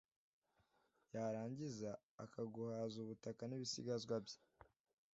[1.13, 1.89] yarangiza
[2.23, 4.37] akungahaza ubutaka n'ibisigazwa bye